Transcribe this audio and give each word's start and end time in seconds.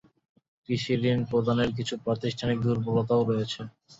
কৃষিঋণ 0.69 1.19
প্রদানের 1.31 1.69
কিছু 1.77 1.93
প্রাতিষ্ঠানিক 2.05 2.57
দুর্বলতাও 2.61 3.21
রয়েছে। 3.29 3.61